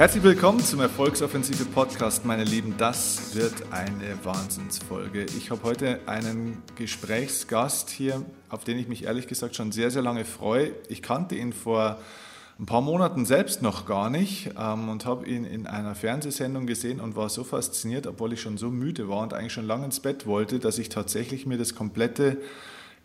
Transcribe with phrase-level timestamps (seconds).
[0.00, 2.74] Herzlich willkommen zum Erfolgsoffensive Podcast, meine Lieben.
[2.78, 5.24] Das wird eine Wahnsinnsfolge.
[5.36, 10.00] Ich habe heute einen Gesprächsgast hier, auf den ich mich ehrlich gesagt schon sehr, sehr
[10.00, 10.70] lange freue.
[10.88, 11.98] Ich kannte ihn vor
[12.58, 16.98] ein paar Monaten selbst noch gar nicht ähm, und habe ihn in einer Fernsehsendung gesehen
[16.98, 20.00] und war so fasziniert, obwohl ich schon so müde war und eigentlich schon lange ins
[20.00, 22.38] Bett wollte, dass ich tatsächlich mir das komplette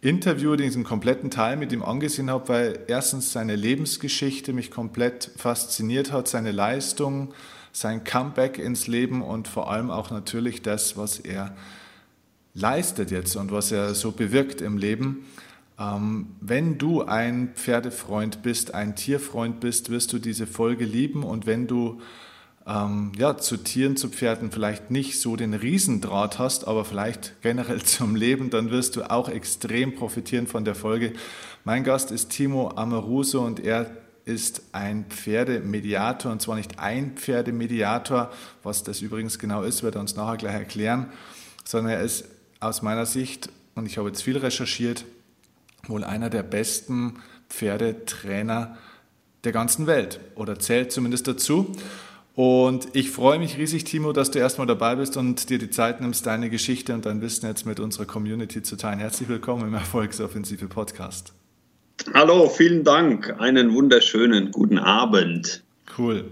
[0.05, 6.11] Interview, diesen kompletten Teil mit ihm angesehen habe, weil erstens seine Lebensgeschichte mich komplett fasziniert
[6.11, 7.33] hat, seine Leistung,
[7.71, 11.55] sein Comeback ins Leben und vor allem auch natürlich das, was er
[12.53, 15.25] leistet jetzt und was er so bewirkt im Leben.
[15.79, 21.47] Ähm, wenn du ein Pferdefreund bist, ein Tierfreund bist, wirst du diese Folge lieben und
[21.47, 21.99] wenn du
[22.67, 27.83] ähm, ja, zu Tieren, zu Pferden vielleicht nicht so den Riesendraht hast, aber vielleicht generell
[27.83, 31.13] zum Leben, dann wirst du auch extrem profitieren von der Folge.
[31.63, 33.91] Mein Gast ist Timo Amoruso und er
[34.25, 38.31] ist ein Pferdemediator und zwar nicht ein Pferdemediator,
[38.63, 41.11] was das übrigens genau ist, wird er uns nachher gleich erklären,
[41.63, 42.25] sondern er ist
[42.59, 45.05] aus meiner Sicht, und ich habe jetzt viel recherchiert,
[45.87, 48.77] wohl einer der besten Pferdetrainer
[49.43, 51.75] der ganzen Welt oder zählt zumindest dazu.
[52.35, 56.01] Und ich freue mich riesig, Timo, dass du erstmal dabei bist und dir die Zeit
[56.01, 58.99] nimmst, deine Geschichte und dein Wissen jetzt mit unserer Community zu teilen.
[58.99, 61.31] Herzlich willkommen im Erfolgsoffensive Podcast.
[62.13, 63.39] Hallo, vielen Dank.
[63.39, 65.63] Einen wunderschönen guten Abend.
[65.97, 66.25] Cool.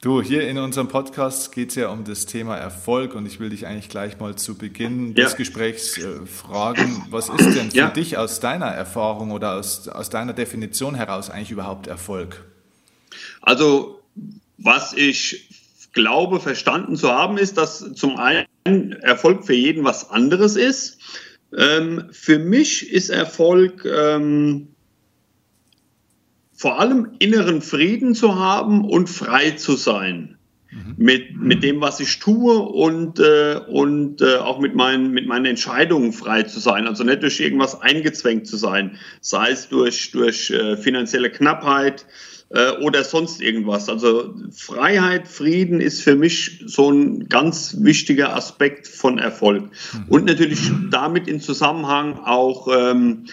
[0.00, 3.50] Du, hier in unserem Podcast geht es ja um das Thema Erfolg und ich will
[3.50, 5.24] dich eigentlich gleich mal zu Beginn ja.
[5.24, 7.90] des Gesprächs äh, fragen, was ist denn für ja.
[7.90, 12.44] dich aus deiner Erfahrung oder aus, aus deiner Definition heraus eigentlich überhaupt Erfolg?
[13.42, 14.00] Also
[14.58, 15.48] was ich
[15.92, 20.98] glaube, verstanden zu haben, ist, dass zum einen Erfolg für jeden was anderes ist.
[21.56, 24.68] Ähm, für mich ist Erfolg ähm,
[26.52, 30.38] vor allem inneren Frieden zu haben und frei zu sein.
[30.74, 30.94] Mhm.
[30.96, 35.46] Mit, mit dem, was ich tue und, äh, und äh, auch mit meinen, mit meinen
[35.46, 36.86] Entscheidungen frei zu sein.
[36.86, 42.06] Also nicht durch irgendwas eingezwängt zu sein, sei es durch, durch äh, finanzielle Knappheit,
[42.50, 43.88] äh, oder sonst irgendwas.
[43.88, 49.64] Also Freiheit, Frieden ist für mich so ein ganz wichtiger Aspekt von Erfolg.
[49.64, 50.04] Mhm.
[50.08, 53.24] Und natürlich damit in Zusammenhang auch ähm,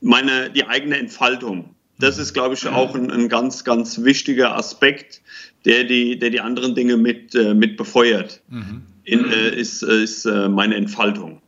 [0.00, 1.74] meine, die eigene Entfaltung.
[1.98, 5.20] Das ist, glaube ich, auch ein, ein, ganz, ganz wichtiger Aspekt,
[5.64, 8.40] der die, der die anderen Dinge mit, äh, mit befeuert.
[8.48, 8.82] Mhm.
[9.04, 11.40] In, äh, ist, ist äh, meine Entfaltung.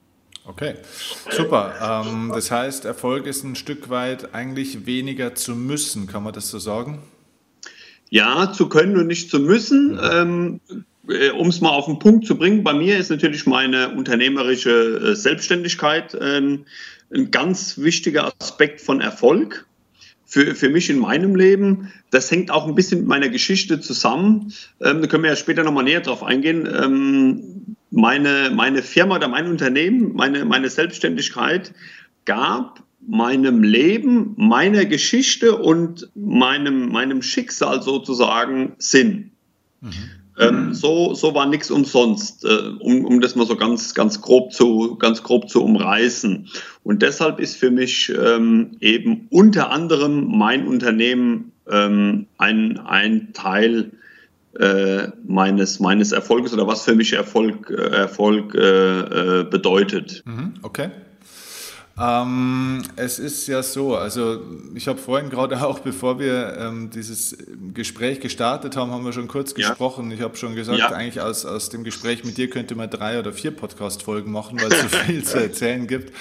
[0.47, 0.75] Okay,
[1.31, 2.05] super.
[2.07, 6.51] Ähm, das heißt, Erfolg ist ein Stück weit eigentlich weniger zu müssen, kann man das
[6.51, 6.99] so sagen?
[8.11, 9.99] Ja, zu können und nicht zu müssen.
[10.03, 10.61] Ähm,
[11.09, 15.13] äh, um es mal auf den Punkt zu bringen, bei mir ist natürlich meine unternehmerische
[15.13, 16.67] äh, Selbstständigkeit ähm,
[17.15, 19.67] ein ganz wichtiger Aspekt von Erfolg
[20.34, 21.93] für, für mich in meinem Leben.
[22.11, 24.53] Das hängt auch ein bisschen mit meiner Geschichte zusammen.
[24.81, 26.67] Ähm, da können wir ja später nochmal näher drauf eingehen.
[26.67, 31.72] Ähm, meine, meine Firma oder mein Unternehmen, meine, meine Selbstständigkeit
[32.25, 39.31] gab meinem Leben, meiner Geschichte und meinem, meinem Schicksal sozusagen Sinn.
[39.83, 39.93] Mhm.
[40.39, 42.49] Ähm, so, so war nichts umsonst, äh,
[42.81, 46.49] um, um das mal so ganz, ganz, grob zu, ganz grob zu umreißen.
[46.83, 53.93] Und deshalb ist für mich ähm, eben unter anderem mein Unternehmen ähm, ein, ein Teil
[54.59, 60.22] äh, meines, meines Erfolges oder was für mich Erfolg, äh, Erfolg äh, äh, bedeutet.
[60.27, 60.91] Mhm, okay.
[61.97, 64.41] Ähm, es ist ja so, also
[64.75, 67.37] ich habe vorhin gerade auch, bevor wir ähm, dieses
[67.72, 69.69] Gespräch gestartet haben, haben wir schon kurz ja.
[69.69, 70.10] gesprochen.
[70.10, 70.88] Ich habe schon gesagt, ja.
[70.88, 74.72] eigentlich aus, aus dem Gespräch mit dir könnte man drei oder vier Podcast-Folgen machen, weil
[74.72, 76.12] es so viel zu erzählen gibt.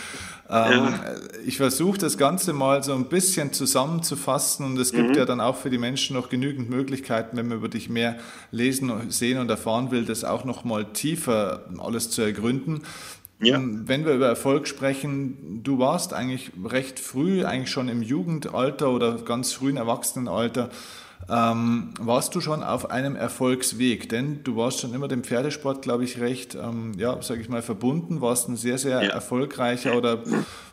[0.49, 1.15] Ähm, ja.
[1.45, 5.15] Ich versuche das Ganze mal so ein bisschen zusammenzufassen und es gibt mhm.
[5.15, 8.17] ja dann auch für die Menschen noch genügend Möglichkeiten, wenn man über dich mehr
[8.51, 12.83] lesen, sehen und erfahren will, das auch noch mal tiefer alles zu ergründen.
[13.43, 13.57] Ja.
[13.57, 18.89] Ähm, wenn wir über Erfolg sprechen, du warst eigentlich recht früh, eigentlich schon im Jugendalter
[18.89, 20.69] oder ganz frühen Erwachsenenalter,
[21.29, 26.03] ähm, warst du schon auf einem Erfolgsweg, denn du warst schon immer dem Pferdesport, glaube
[26.03, 29.09] ich, recht, ähm, ja, sage ich mal, verbunden, warst ein sehr, sehr ja.
[29.09, 30.19] erfolgreicher oder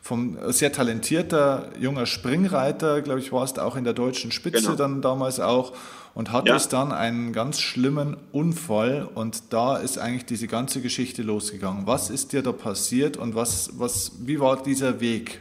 [0.03, 4.77] vom sehr talentierter junger Springreiter, glaube ich, warst auch in der deutschen Spitze genau.
[4.77, 5.73] dann damals auch
[6.15, 6.79] und hattest ja.
[6.79, 11.87] dann einen ganz schlimmen Unfall und da ist eigentlich diese ganze Geschichte losgegangen.
[11.87, 15.41] Was ist dir da passiert und was, was, wie war dieser Weg?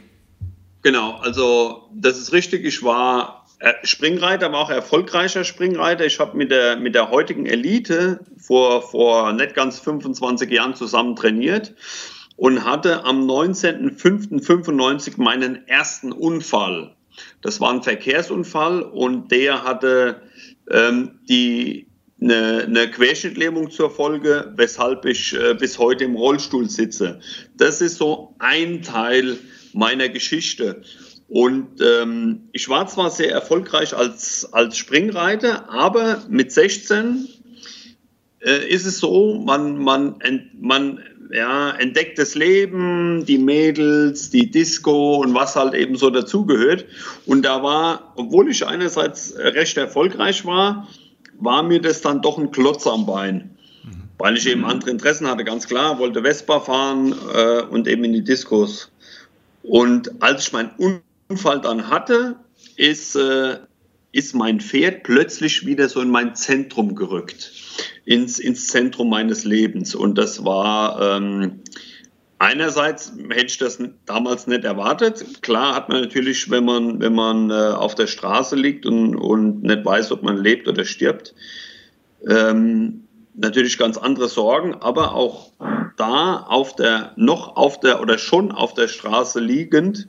[0.82, 2.64] Genau, also das ist richtig.
[2.64, 6.06] Ich war äh, Springreiter, aber auch erfolgreicher Springreiter.
[6.06, 11.14] Ich habe mit der, mit der heutigen Elite vor, vor nicht ganz 25 Jahren zusammen
[11.16, 11.74] trainiert
[12.36, 16.96] und hatte am 19.05.95 meinen ersten Unfall.
[17.42, 20.22] Das war ein Verkehrsunfall und der hatte
[20.70, 21.86] ähm, die
[22.20, 27.20] eine, eine Querschnittlähmung zur Folge, weshalb ich äh, bis heute im Rollstuhl sitze.
[27.56, 29.38] Das ist so ein Teil
[29.72, 30.82] meiner Geschichte.
[31.28, 37.28] Und ähm, ich war zwar sehr erfolgreich als, als Springreiter, aber mit 16
[38.40, 40.16] äh, ist es so, man, man,
[40.58, 41.00] man
[41.32, 46.86] ja, entdeckt das Leben, die Mädels, die Disco und was halt eben so dazugehört.
[47.26, 50.88] Und da war, obwohl ich einerseits recht erfolgreich war,
[51.38, 53.56] war mir das dann doch ein Klotz am Bein.
[54.18, 58.12] Weil ich eben andere Interessen hatte, ganz klar, wollte Vespa fahren äh, und eben in
[58.12, 58.90] die Diskos.
[59.62, 62.36] Und als ich meinen Unfall dann hatte,
[62.76, 63.56] ist, äh,
[64.12, 67.52] ist mein Pferd plötzlich wieder so in mein Zentrum gerückt,
[68.04, 69.94] ins, ins Zentrum meines Lebens.
[69.94, 71.60] Und das war ähm,
[72.40, 75.42] einerseits hätte ich das damals nicht erwartet.
[75.42, 79.62] Klar hat man natürlich, wenn man, wenn man äh, auf der Straße liegt und, und
[79.62, 81.34] nicht weiß, ob man lebt oder stirbt,
[82.28, 83.04] ähm,
[83.34, 85.52] natürlich ganz andere Sorgen, aber auch
[85.96, 90.08] da auf der, noch auf der oder schon auf der Straße liegend,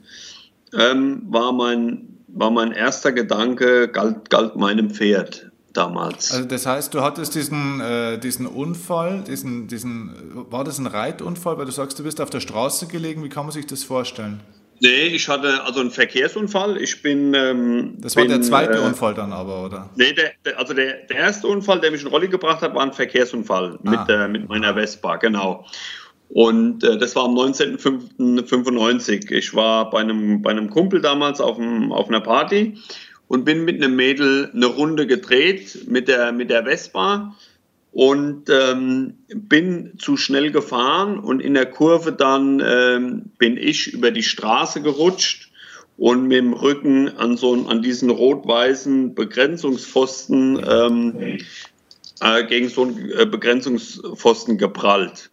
[0.74, 6.32] ähm, war mein, war mein erster Gedanke, galt, galt meinem Pferd damals.
[6.32, 10.12] Also das heißt, du hattest diesen, äh, diesen Unfall, diesen, diesen,
[10.50, 13.44] war das ein Reitunfall, weil du sagst, du bist auf der Straße gelegen, wie kann
[13.44, 14.40] man sich das vorstellen?
[14.80, 16.76] Nee, ich hatte also einen Verkehrsunfall.
[16.82, 17.34] Ich bin.
[17.34, 19.90] Ähm, das war bin, der zweite äh, Unfall dann aber, oder?
[19.94, 22.82] Nee, der, der, also der, der erste Unfall, der mich in Rolli gebracht hat, war
[22.82, 23.90] ein Verkehrsunfall ah.
[23.90, 25.64] mit, äh, mit meiner Vespa, genau.
[26.32, 29.30] Und äh, das war am 19.05.95.
[29.32, 32.78] Ich war bei einem, bei einem Kumpel damals auf, einem, auf einer Party
[33.28, 37.36] und bin mit einem Mädel eine Runde gedreht mit der, mit der Vespa
[37.92, 44.10] und ähm, bin zu schnell gefahren und in der Kurve dann ähm, bin ich über
[44.10, 45.50] die Straße gerutscht
[45.98, 51.38] und mit dem Rücken an so an diesen rot-weißen Begrenzungspfosten ähm,
[52.20, 55.30] äh, gegen so einen äh, Begrenzungspfosten geprallt.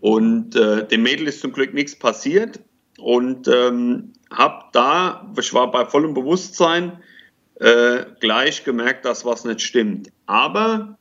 [0.00, 2.60] Und äh, dem Mädel ist zum Glück nichts passiert
[2.98, 6.98] und ähm, habe da, ich war bei vollem Bewusstsein,
[7.56, 10.10] äh, gleich gemerkt, dass was nicht stimmt.
[10.26, 10.98] Aber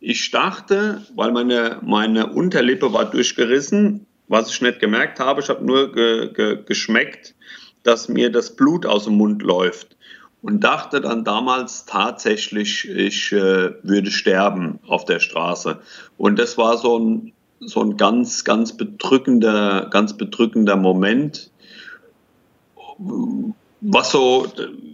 [0.00, 5.64] ich dachte, weil meine, meine Unterlippe war durchgerissen, was ich nicht gemerkt habe, ich habe
[5.64, 7.34] nur ge, ge, geschmeckt,
[7.82, 9.96] dass mir das Blut aus dem Mund läuft.
[10.42, 15.80] Und dachte dann damals tatsächlich, ich äh, würde sterben auf der Straße.
[16.16, 21.50] Und das war so ein, so ein ganz, ganz bedrückender, ganz bedrückender Moment,
[23.80, 24.46] was so,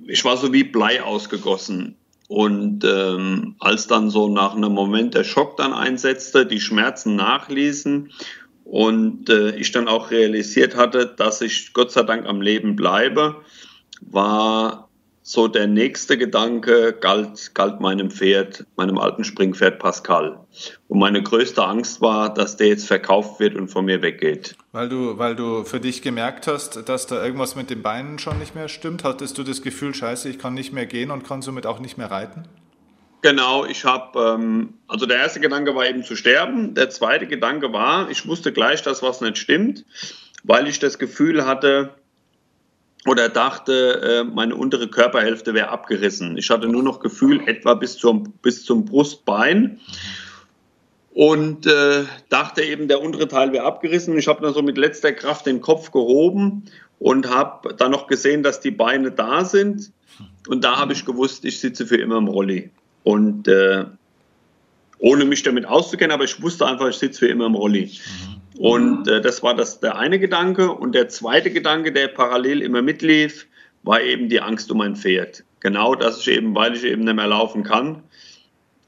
[0.07, 1.97] ich war so wie Blei ausgegossen.
[2.29, 8.11] Und ähm, als dann so nach einem Moment der Schock dann einsetzte, die Schmerzen nachließen
[8.65, 13.45] und äh, ich dann auch realisiert hatte, dass ich Gott sei Dank am Leben bleibe,
[14.01, 14.86] war
[15.29, 20.39] so der nächste Gedanke galt, galt meinem Pferd, meinem alten Springpferd Pascal.
[20.87, 24.55] Und meine größte Angst war, dass der jetzt verkauft wird und von mir weggeht.
[24.71, 28.39] Weil du, weil du für dich gemerkt hast, dass da irgendwas mit den Beinen schon
[28.39, 29.03] nicht mehr stimmt?
[29.03, 31.99] Hattest du das Gefühl, scheiße, ich kann nicht mehr gehen und kann somit auch nicht
[31.99, 32.45] mehr reiten?
[33.23, 36.75] Genau, ich habe, ähm, also der erste Gedanke war eben zu sterben.
[36.77, 39.85] Der zweite Gedanke war, ich wusste gleich, dass was nicht stimmt,
[40.45, 41.97] weil ich das Gefühl hatte,
[43.07, 46.37] oder dachte, äh, meine untere Körperhälfte wäre abgerissen.
[46.37, 49.81] Ich hatte nur noch Gefühl etwa bis zum, bis zum Brustbein
[51.15, 54.19] und äh, dachte eben, der untere Teil wäre abgerissen.
[54.19, 56.65] Ich habe dann so mit letzter Kraft den Kopf gehoben
[56.99, 59.93] und habe dann noch gesehen, dass die Beine da sind.
[60.49, 62.71] Und da habe ich gewusst, ich sitze für immer im Rolli.
[63.03, 63.85] Und äh,
[64.99, 67.87] ohne mich damit auszukennen, aber ich wusste einfach, ich sitze für immer im Rolli.
[67.87, 68.36] Mhm.
[68.59, 70.73] Und äh, das war das, der eine Gedanke.
[70.73, 73.47] Und der zweite Gedanke, der parallel immer mitlief,
[73.83, 75.45] war eben die Angst um mein Pferd.
[75.61, 78.03] Genau, dass ich eben, weil ich eben nicht mehr laufen kann,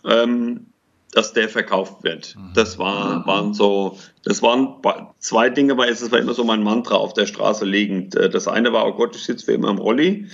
[0.05, 0.67] ähm,
[1.13, 2.37] dass der verkauft wird.
[2.37, 2.53] Mhm.
[2.55, 4.77] Das war, waren so, das waren
[5.19, 8.15] zwei Dinge, weil es war immer so mein Mantra auf der Straße liegend.
[8.15, 10.29] Äh, das eine war, oh Gott, ich sitze wie immer im Rolli.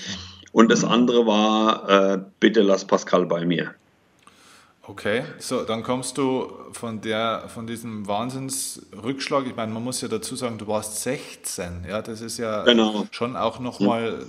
[0.53, 3.75] Und das andere war, äh, bitte lass Pascal bei mir.
[4.87, 9.47] Okay, so dann kommst du von der, von diesem Wahnsinnsrückschlag.
[9.47, 11.87] Ich meine, man muss ja dazu sagen, du warst 16.
[11.89, 13.07] Ja, das ist ja genau.
[13.11, 14.27] schon auch nochmal,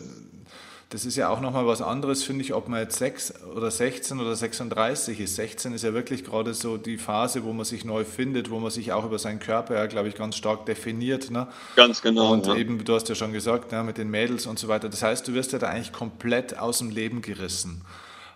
[0.91, 4.21] das ist ja auch nochmal was anderes, finde ich, ob man jetzt 6 oder 16
[4.21, 5.35] oder 36 ist.
[5.35, 8.71] 16 ist ja wirklich gerade so die Phase, wo man sich neu findet, wo man
[8.71, 11.31] sich auch über seinen Körper ja, glaube ich, ganz stark definiert.
[11.31, 11.47] Ne?
[11.75, 12.31] Ganz genau.
[12.31, 12.55] Und ja.
[12.55, 14.87] eben, du hast ja schon gesagt, ne, mit den Mädels und so weiter.
[14.87, 17.81] Das heißt, du wirst ja da eigentlich komplett aus dem Leben gerissen.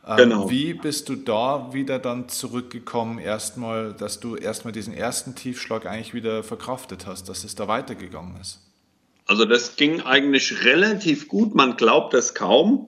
[0.08, 0.50] Ähm, genau.
[0.50, 6.14] Wie bist du da wieder dann zurückgekommen, erstmal, dass du erstmal diesen ersten Tiefschlag eigentlich
[6.14, 8.60] wieder verkraftet hast, dass es da weitergegangen ist?
[9.26, 12.88] Also das ging eigentlich relativ gut, man glaubt es kaum.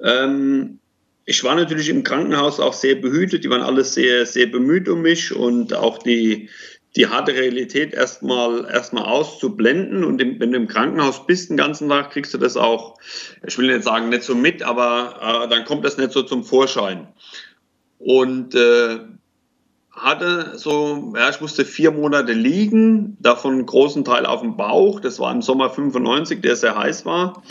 [0.00, 0.78] Ähm,
[1.24, 3.44] ich war natürlich im Krankenhaus auch sehr behütet.
[3.44, 6.48] Die waren alles sehr, sehr bemüht um mich und auch die,
[6.96, 10.04] die harte Realität erstmal erstmal auszublenden.
[10.04, 12.96] Und wenn du im Krankenhaus bist den ganzen Tag, kriegst du das auch,
[13.46, 16.42] ich will nicht sagen, nicht so mit, aber äh, dann kommt das nicht so zum
[16.42, 17.06] Vorschein.
[17.98, 18.98] Und äh,
[19.92, 25.00] hatte so, ja, ich musste vier Monate liegen, davon einen großen Teil auf dem Bauch.
[25.00, 27.42] Das war im Sommer 95, der sehr heiß war.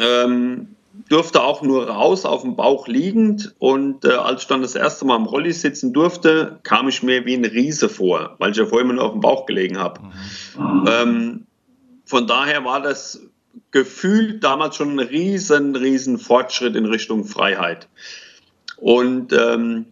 [0.00, 0.75] Ähm,
[1.08, 5.04] durfte auch nur raus auf dem Bauch liegend und äh, als ich dann das erste
[5.04, 8.66] Mal im Rolli sitzen durfte, kam ich mir wie ein Riese vor, weil ich ja
[8.66, 10.00] vorher immer nur auf dem Bauch gelegen habe.
[10.58, 10.84] Mhm.
[10.88, 11.46] Ähm,
[12.04, 13.20] von daher war das
[13.70, 17.88] Gefühl damals schon ein riesen, riesen Fortschritt in Richtung Freiheit.
[18.76, 19.86] Und ähm,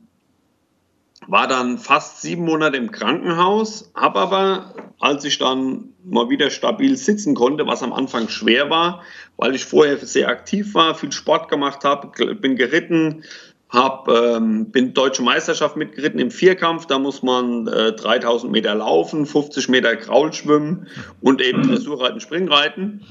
[1.26, 6.96] war dann fast sieben Monate im Krankenhaus, habe aber, als ich dann mal wieder stabil
[6.96, 9.02] sitzen konnte, was am Anfang schwer war,
[9.36, 13.24] weil ich vorher sehr aktiv war, viel Sport gemacht habe, bin geritten,
[13.70, 19.26] hab, ähm, bin deutsche Meisterschaft mitgeritten im Vierkampf, da muss man äh, 3000 Meter laufen,
[19.26, 20.86] 50 Meter Kraul schwimmen
[21.20, 23.04] und eben Dressurreiten, Springreiten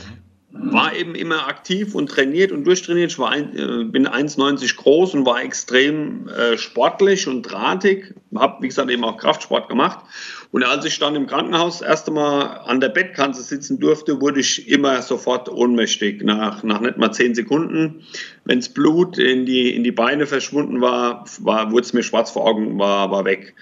[0.56, 3.12] war eben immer aktiv und trainiert und durchtrainiert.
[3.12, 8.14] Ich war ein, äh, bin 1,90 groß und war extrem äh, sportlich und drahtig.
[8.36, 10.06] Habe, wie gesagt, eben auch Kraftsport gemacht.
[10.52, 14.42] Und als ich dann im Krankenhaus das erste Mal an der Bettkante sitzen durfte, wurde
[14.42, 16.24] ich immer sofort ohnmächtig.
[16.24, 18.04] Nach, nach nicht mal zehn Sekunden,
[18.46, 22.30] wenn das Blut in die, in die Beine verschwunden war, war wurde es mir schwarz
[22.30, 23.56] vor Augen, war, war weg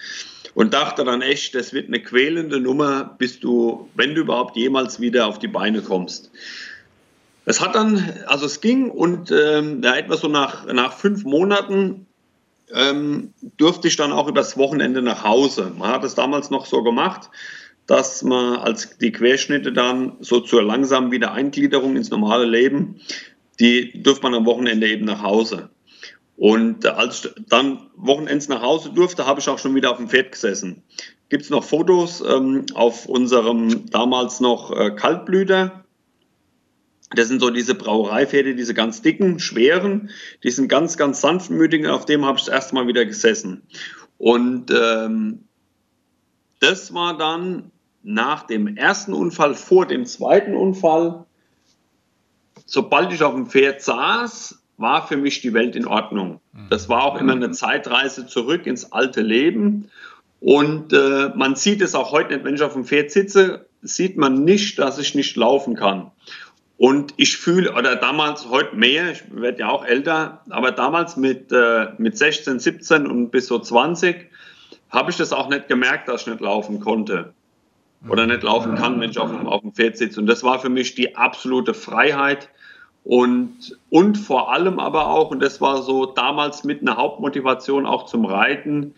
[0.54, 5.00] und dachte dann echt, das wird eine quälende Nummer, bis du, wenn du überhaupt jemals
[5.00, 6.30] wieder auf die Beine kommst.
[7.44, 12.06] Es hat dann, also es ging und ähm, ja, etwa so nach, nach fünf Monaten
[12.72, 15.72] ähm, durfte ich dann auch übers Wochenende nach Hause.
[15.76, 17.30] Man hat es damals noch so gemacht,
[17.86, 23.00] dass man als die Querschnitte dann so zur langsamen Wiedereingliederung ins normale Leben,
[23.58, 25.70] die durfte man am Wochenende eben nach Hause.
[26.36, 30.08] Und als ich dann Wochenends nach Hause durfte, habe ich auch schon wieder auf dem
[30.08, 30.82] Pferd gesessen.
[31.28, 35.84] Gibt es noch Fotos ähm, auf unserem damals noch äh, Kaltblüter?
[37.14, 40.10] Das sind so diese Brauereipferde, diese ganz dicken, schweren,
[40.42, 43.62] die sind ganz, ganz sanftmütigen, auf dem habe ich das erste Mal wieder gesessen.
[44.18, 45.44] Und ähm,
[46.60, 47.70] das war dann
[48.02, 51.24] nach dem ersten Unfall, vor dem zweiten Unfall.
[52.66, 56.40] Sobald ich auf dem Pferd saß, war für mich die Welt in Ordnung.
[56.70, 59.90] Das war auch immer eine Zeitreise zurück ins alte Leben.
[60.40, 64.16] Und äh, man sieht es auch heute nicht, wenn ich auf dem Pferd sitze, sieht
[64.16, 66.10] man nicht, dass ich nicht laufen kann.
[66.82, 71.52] Und ich fühle, oder damals, heute mehr, ich werde ja auch älter, aber damals mit,
[71.52, 74.28] äh, mit 16, 17 und bis so 20
[74.90, 77.34] habe ich das auch nicht gemerkt, dass ich nicht laufen konnte.
[78.08, 80.18] Oder nicht laufen kann, wenn ich auf, auf dem Pferd sitze.
[80.18, 82.48] Und das war für mich die absolute Freiheit.
[83.04, 88.06] Und, und vor allem aber auch, und das war so damals mit einer Hauptmotivation auch
[88.06, 88.96] zum Reiten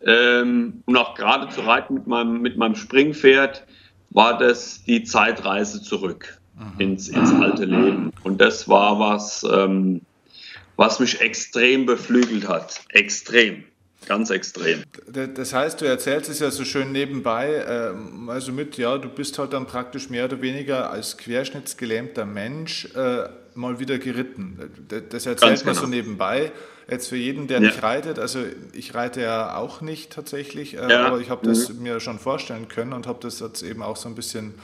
[0.00, 3.66] ähm, und auch gerade zu reiten mit meinem, mit meinem Springpferd,
[4.10, 6.38] war das die Zeitreise zurück
[6.78, 8.12] ins, ins alte Leben.
[8.22, 10.00] Und das war was, ähm,
[10.76, 12.80] was mich extrem beflügelt hat.
[12.90, 13.64] Extrem.
[14.06, 14.84] Ganz extrem.
[15.34, 19.36] Das heißt, du erzählst es ja so schön nebenbei, ähm, also mit, ja, du bist
[19.38, 24.70] halt dann praktisch mehr oder weniger als querschnittsgelähmter Mensch äh, mal wieder geritten.
[25.10, 25.86] Das erzählt man genau.
[25.86, 26.52] so nebenbei.
[26.88, 27.66] Jetzt für jeden, der ja.
[27.66, 31.06] nicht reitet, also ich reite ja auch nicht tatsächlich, äh, ja.
[31.06, 31.82] aber ich habe das mhm.
[31.82, 34.54] mir schon vorstellen können und habe das jetzt eben auch so ein bisschen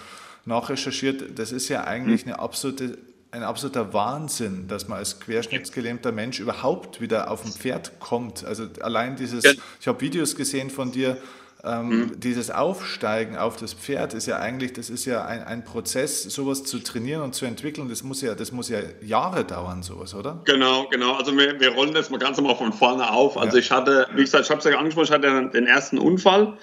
[0.44, 2.98] nachrecherchiert, das ist ja eigentlich eine absolute,
[3.30, 8.44] ein absoluter Wahnsinn, dass man als querschnittsgelähmter Mensch überhaupt wieder auf ein Pferd kommt.
[8.44, 9.44] Also allein dieses,
[9.80, 11.16] ich habe Videos gesehen von dir,
[11.64, 12.20] ähm, mhm.
[12.20, 16.64] dieses Aufsteigen auf das Pferd ist ja eigentlich, das ist ja ein, ein, Prozess, sowas
[16.64, 20.40] zu trainieren und zu entwickeln, das muss ja, das muss ja Jahre dauern, sowas, oder?
[20.44, 21.14] Genau, genau.
[21.14, 23.36] Also wir, wir rollen das mal ganz mal von vorne auf.
[23.36, 23.62] Also ja.
[23.62, 26.58] ich hatte, wie gesagt, ich habe es ja angesprochen, ich hatte den ersten Unfall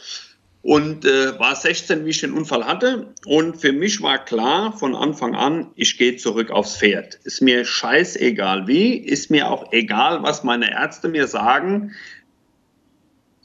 [0.62, 3.14] und äh, war 16, wie ich den Unfall hatte.
[3.26, 7.16] Und für mich war klar von Anfang an, ich gehe zurück aufs Pferd.
[7.24, 11.96] Ist mir scheißegal wie, ist mir auch egal, was meine Ärzte mir sagen.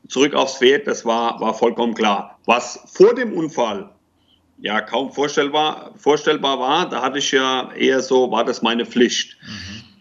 [0.08, 2.38] Zurück aufs Pferd, das war, war vollkommen klar.
[2.46, 3.90] Was vor dem Unfall
[4.58, 9.36] ja kaum vorstellbar, vorstellbar war, da hatte ich ja eher so, war das meine Pflicht.
[9.42, 9.93] Mhm.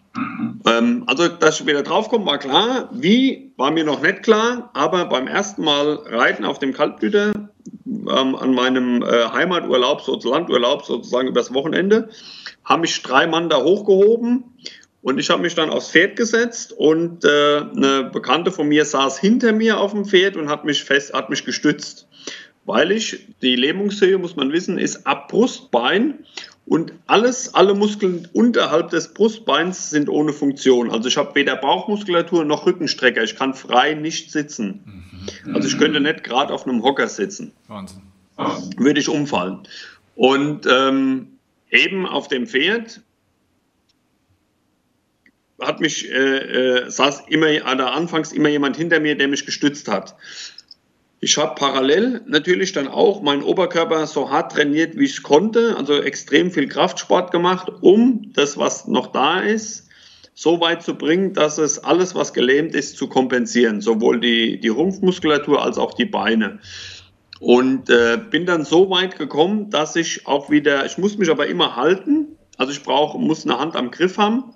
[0.66, 2.88] Ähm, also, dass ich wieder draufkomme, war klar.
[2.92, 4.70] Wie, war mir noch nicht klar.
[4.74, 7.32] Aber beim ersten Mal Reiten auf dem Kaltblüter
[7.86, 12.08] ähm, an meinem äh, Heimaturlaub, so Landurlaub sozusagen übers Wochenende,
[12.64, 14.44] haben mich drei Mann da hochgehoben.
[15.02, 17.28] Und ich habe mich dann aufs Pferd gesetzt und äh,
[17.76, 21.28] eine Bekannte von mir saß hinter mir auf dem Pferd und hat mich fest, hat
[21.28, 22.08] mich gestützt.
[22.64, 26.24] Weil ich, die Lähmungshöhe, muss man wissen, ist ab Brustbein
[26.66, 30.90] und alles, alle Muskeln unterhalb des Brustbeins sind ohne Funktion.
[30.90, 33.22] Also ich habe weder Bauchmuskulatur noch Rückenstrecker.
[33.22, 35.04] Ich kann frei nicht sitzen.
[35.52, 37.52] Also ich könnte nicht gerade auf einem Hocker sitzen.
[37.68, 38.02] Wahnsinn.
[38.78, 39.60] Würde ich umfallen.
[40.16, 41.38] Und ähm,
[41.70, 43.02] eben auf dem Pferd
[45.60, 49.88] hat mich, äh, äh, saß immer, oder anfangs immer jemand hinter mir, der mich gestützt
[49.88, 50.16] hat.
[51.24, 55.94] Ich habe parallel natürlich dann auch meinen Oberkörper so hart trainiert, wie ich konnte, also
[55.94, 59.88] extrem viel Kraftsport gemacht, um das, was noch da ist,
[60.34, 64.68] so weit zu bringen, dass es alles, was gelähmt ist, zu kompensieren, sowohl die, die
[64.68, 66.58] Rumpfmuskulatur als auch die Beine.
[67.40, 71.46] Und äh, bin dann so weit gekommen, dass ich auch wieder, ich muss mich aber
[71.46, 74.52] immer halten, also ich brauche, muss eine Hand am Griff haben,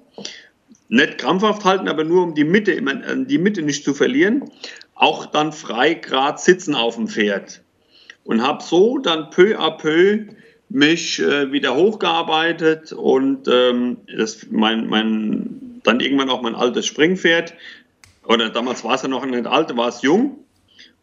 [0.91, 4.51] nicht krampfhaft halten, aber nur um die Mitte, äh, die Mitte nicht zu verlieren,
[4.99, 7.63] auch dann frei grad sitzen auf dem Pferd.
[8.25, 10.27] Und habe so dann peu à peu
[10.69, 17.55] mich äh, wieder hochgearbeitet und ähm, das, mein, mein, dann irgendwann auch mein altes Springpferd,
[18.27, 20.45] oder damals war es ja noch nicht alt, war es jung,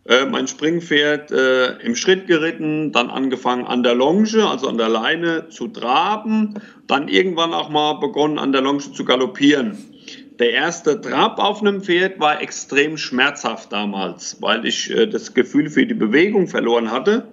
[0.05, 4.89] äh, mein Springpferd äh, im Schritt geritten, dann angefangen an der Longe, also an der
[4.89, 9.94] Leine zu traben, dann irgendwann auch mal begonnen an der Longe zu galoppieren.
[10.39, 15.69] Der erste Trab auf einem Pferd war extrem schmerzhaft damals, weil ich äh, das Gefühl
[15.69, 17.27] für die Bewegung verloren hatte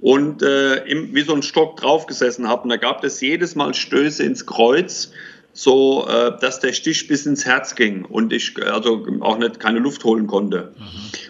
[0.00, 2.64] und äh, im, wie so ein Stock draufgesessen habe.
[2.64, 5.12] Und da gab es jedes Mal Stöße ins Kreuz,
[5.52, 9.78] so äh, dass der Stich bis ins Herz ging und ich also auch nicht keine
[9.78, 10.72] Luft holen konnte.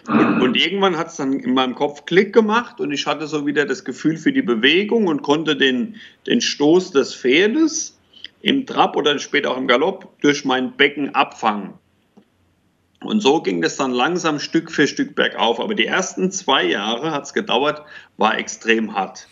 [0.07, 0.19] Mhm.
[0.19, 3.45] Und, und, irgendwann hat es dann in meinem Kopf Klick gemacht und ich hatte so
[3.45, 7.97] wieder das Gefühl für die Bewegung und konnte den, den Stoß des Pferdes
[8.43, 11.75] im Trab oder später auch im Galopp durch mein Becken abfangen.
[13.01, 15.59] Und so ging das dann langsam Stück für Stück bergauf.
[15.59, 17.83] Aber die ersten zwei Jahre hat es gedauert,
[18.17, 19.27] war extrem hart.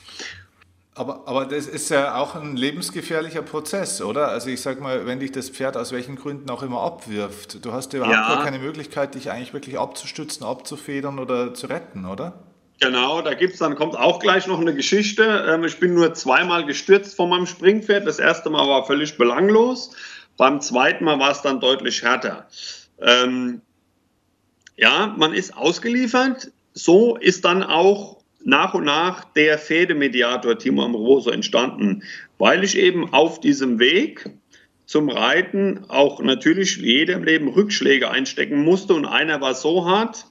[0.96, 4.30] Aber, aber das ist ja auch ein lebensgefährlicher Prozess, oder?
[4.30, 7.74] Also ich sag mal, wenn dich das Pferd aus welchen Gründen auch immer abwirft, du
[7.74, 8.36] hast überhaupt ja.
[8.36, 12.51] gar keine Möglichkeit, dich eigentlich wirklich abzustützen, abzufedern oder zu retten, oder?
[12.82, 15.46] Genau, da gibt's dann kommt auch gleich noch eine Geschichte.
[15.48, 18.08] Ähm, ich bin nur zweimal gestürzt von meinem Springpferd.
[18.08, 19.96] Das erste Mal war völlig belanglos.
[20.36, 22.48] Beim zweiten Mal war es dann deutlich härter.
[23.00, 23.62] Ähm,
[24.78, 26.52] ja, man ist ausgeliefert.
[26.74, 32.02] So ist dann auch nach und nach der Pferdemediator Timo Amoroso entstanden,
[32.39, 34.28] weil ich eben auf diesem Weg
[34.88, 40.26] zum Reiten auch natürlich wie jeder Leben Rückschläge einstecken musste und einer war so hart.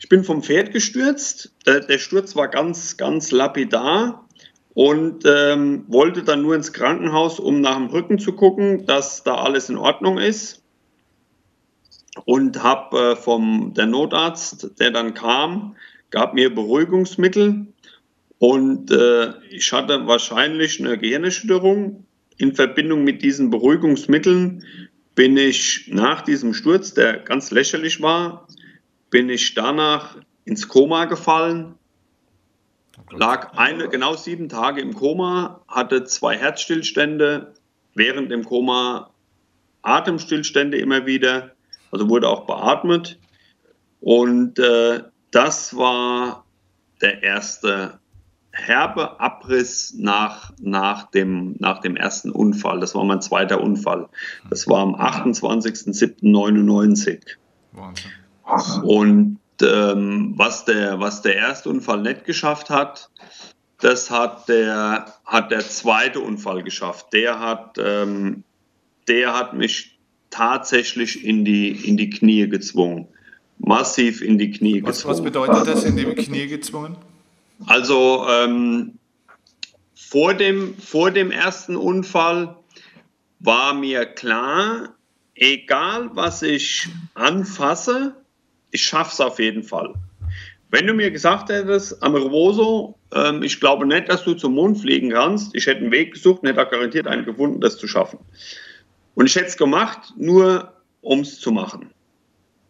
[0.00, 1.52] Ich bin vom Pferd gestürzt.
[1.66, 4.26] Der, der Sturz war ganz, ganz lapidar
[4.72, 9.34] und ähm, wollte dann nur ins Krankenhaus, um nach dem Rücken zu gucken, dass da
[9.34, 10.62] alles in Ordnung ist.
[12.24, 15.76] Und habe äh, vom der Notarzt, der dann kam,
[16.08, 17.66] gab mir Beruhigungsmittel
[18.38, 22.06] und äh, ich hatte wahrscheinlich eine Gehirnerschütterung.
[22.38, 24.64] In Verbindung mit diesen Beruhigungsmitteln
[25.14, 28.48] bin ich nach diesem Sturz, der ganz lächerlich war,
[29.10, 31.74] bin ich danach ins Koma gefallen,
[33.10, 37.54] lag eine, genau sieben Tage im Koma, hatte zwei Herzstillstände,
[37.94, 39.10] während dem Koma
[39.82, 41.52] Atemstillstände immer wieder,
[41.90, 43.18] also wurde auch beatmet.
[44.00, 46.44] Und äh, das war
[47.00, 48.00] der erste
[48.52, 52.80] herbe Abriss nach, nach, dem, nach dem ersten Unfall.
[52.80, 54.08] Das war mein zweiter Unfall.
[54.48, 57.36] Das war am 28.07.99.
[57.72, 58.10] Wahnsinn.
[58.82, 63.10] Und ähm, was, der, was der erste Unfall nicht geschafft hat,
[63.80, 67.12] das hat der, hat der zweite Unfall geschafft.
[67.12, 68.44] Der hat, ähm,
[69.08, 69.98] der hat mich
[70.30, 73.08] tatsächlich in die, in die Knie gezwungen
[73.60, 75.16] massiv in die Knie was, gezwungen.
[75.16, 76.96] Was bedeutet das, in die Knie gezwungen?
[77.66, 78.98] Also ähm,
[79.94, 82.56] vor, dem, vor dem ersten Unfall
[83.38, 84.94] war mir klar,
[85.34, 88.16] egal was ich anfasse,
[88.70, 89.94] ich schaffe es auf jeden Fall.
[90.70, 95.10] Wenn du mir gesagt hättest, Amoroso, ähm, ich glaube nicht, dass du zum Mond fliegen
[95.10, 98.20] kannst, ich hätte einen Weg gesucht und hätte garantiert einen gefunden, das zu schaffen.
[99.14, 101.90] Und ich hätte es gemacht, nur um es zu machen.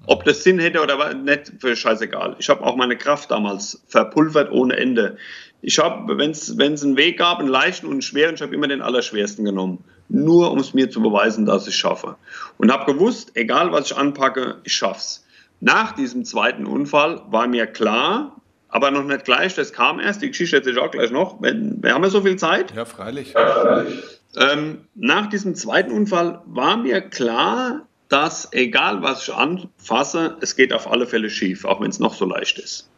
[0.07, 2.37] Ob das Sinn hätte oder nicht, für scheißegal.
[2.39, 5.19] Ich habe auch meine Kraft damals verpulvert ohne Ende.
[5.61, 8.67] Ich habe, wenn es einen Weg gab, einen leichten und einen schweren, ich habe immer
[8.67, 9.85] den allerschwersten genommen.
[10.09, 12.17] Nur um es mir zu beweisen, dass ich schaffe.
[12.57, 15.27] Und habe gewusst, egal was ich anpacke, ich schaff's.
[15.61, 20.29] Nach diesem zweiten Unfall war mir klar, aber noch nicht gleich, das kam erst, die
[20.29, 21.41] Geschichte erzähle ich auch gleich noch.
[21.41, 22.75] Wir haben ja so viel Zeit.
[22.75, 23.35] Ja, freilich.
[23.35, 24.03] Ja, freilich.
[24.37, 30.73] Ähm, nach diesem zweiten Unfall war mir klar, dass egal was ich anfasse, es geht
[30.73, 32.89] auf alle Fälle schief, auch wenn es noch so leicht ist.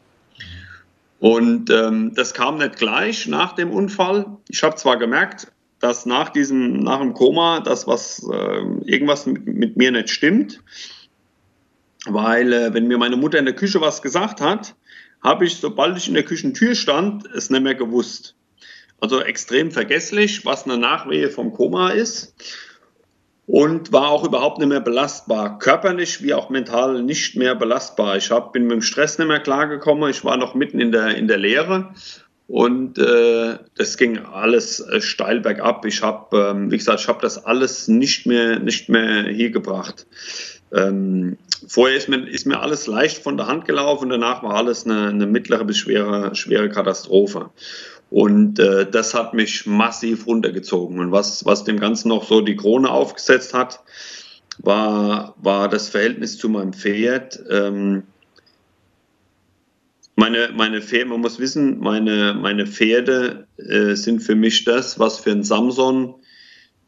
[1.20, 4.26] Und ähm, das kam nicht gleich nach dem Unfall.
[4.48, 5.46] Ich habe zwar gemerkt,
[5.78, 10.60] dass nach diesem, nach dem Koma, dass was, äh, irgendwas mit, mit, mir nicht stimmt.
[12.06, 14.74] Weil, äh, wenn mir meine Mutter in der Küche was gesagt hat,
[15.22, 18.34] habe ich, sobald ich in der Küchentür stand, es nicht mehr gewusst.
[19.00, 22.34] Also extrem vergesslich, was eine Nachwehe vom Koma ist
[23.46, 25.58] und war auch überhaupt nicht mehr belastbar.
[25.58, 28.16] Körperlich wie auch mental nicht mehr belastbar.
[28.16, 30.10] Ich hab, bin mit dem Stress nicht mehr klargekommen.
[30.10, 31.92] Ich war noch mitten in der, in der Lehre
[32.46, 35.84] und äh, das ging alles äh, steil bergab.
[35.84, 40.06] Ich habe, ähm, wie gesagt, ich habe das alles nicht mehr, nicht mehr hier gebracht.
[40.72, 44.84] Ähm, vorher ist mir, ist mir alles leicht von der Hand gelaufen, danach war alles
[44.84, 47.50] eine, eine mittlere bis schwere, schwere Katastrophe.
[48.10, 50.98] Und äh, das hat mich massiv runtergezogen.
[51.00, 53.80] Und was, was dem Ganzen noch so die Krone aufgesetzt hat,
[54.58, 57.42] war, war das Verhältnis zu meinem Pferd.
[57.48, 58.02] Ähm,
[60.14, 65.18] meine, meine Pferde, man muss wissen, meine, meine Pferde äh, sind für mich das, was
[65.18, 66.14] für ein Samson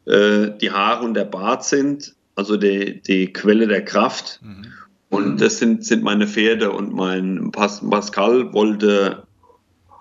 [0.05, 4.39] äh, die Haare und der Bart sind, also die, die Quelle der Kraft.
[4.43, 4.65] Mhm.
[5.09, 6.71] Und das sind, sind meine Pferde.
[6.71, 9.25] Und mein Pascal wollte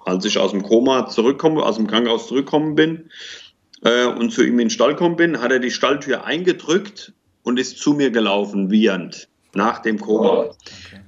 [0.04, 3.10] als ich aus dem Koma zurückkomme, aus dem Krankenhaus zurückgekommen bin
[3.82, 7.58] äh, und zu ihm in den Stall gekommen bin, hat er die Stalltür eingedrückt und
[7.58, 10.44] ist zu mir gelaufen, wiehernd, nach dem Koma.
[10.44, 11.00] Okay.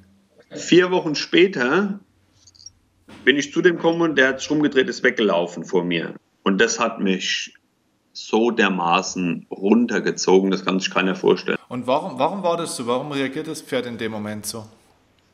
[0.51, 2.01] Vier Wochen später
[3.25, 6.15] bin ich zu dem gekommen und der hat sich rumgedreht, ist weggelaufen vor mir.
[6.43, 7.55] Und das hat mich
[8.17, 11.59] so dermaßen runtergezogen, das kann sich keiner vorstellen.
[11.69, 12.87] Und warum, warum war das so?
[12.87, 14.65] Warum reagiert das Pferd in dem Moment so?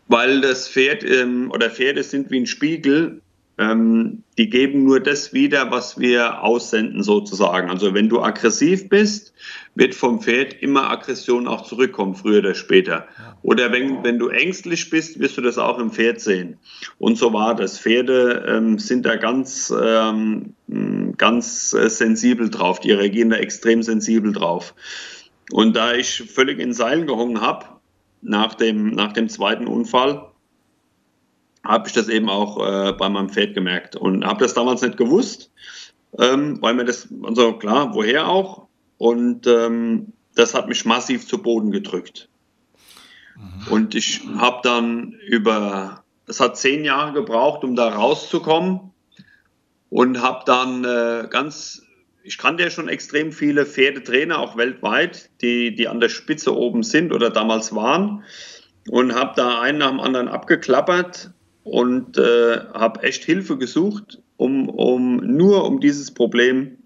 [0.08, 3.20] Weil das Pferd ähm, oder Pferde sind wie ein Spiegel
[3.58, 7.68] ähm, die geben nur das wieder, was wir aussenden sozusagen.
[7.70, 9.34] Also wenn du aggressiv bist,
[9.74, 13.06] wird vom Pferd immer Aggression auch zurückkommen, früher oder später.
[13.42, 16.56] Oder wenn, wenn du ängstlich bist, wirst du das auch im Pferd sehen.
[16.98, 17.78] Und so war das.
[17.78, 20.54] Pferde ähm, sind da ganz, ähm,
[21.18, 22.80] ganz äh, sensibel drauf.
[22.80, 24.74] Die reagieren da extrem sensibel drauf.
[25.50, 27.66] Und da ich völlig in Seilen gehungen habe,
[28.22, 30.30] nach dem, nach dem zweiten Unfall,
[31.64, 34.96] habe ich das eben auch äh, bei meinem Pferd gemerkt und habe das damals nicht
[34.96, 35.50] gewusst,
[36.18, 38.66] ähm, weil mir das, also klar, woher auch.
[38.98, 42.28] Und ähm, das hat mich massiv zu Boden gedrückt.
[43.36, 43.72] Mhm.
[43.72, 48.91] Und ich habe dann über, es hat zehn Jahre gebraucht, um da rauszukommen
[49.92, 51.82] und habe dann äh, ganz,
[52.22, 56.82] ich kannte ja schon extrem viele Pferdetrainer, auch weltweit, die, die an der Spitze oben
[56.82, 58.24] sind oder damals waren.
[58.88, 61.30] Und habe da einen nach dem anderen abgeklappert
[61.62, 66.78] und äh, habe echt Hilfe gesucht, um, um nur um dieses Problem